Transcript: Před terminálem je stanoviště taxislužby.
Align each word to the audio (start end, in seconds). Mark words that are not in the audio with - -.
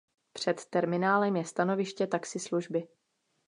Před 0.33 0.65
terminálem 0.65 1.35
je 1.35 1.45
stanoviště 1.45 2.07
taxislužby. 2.07 2.87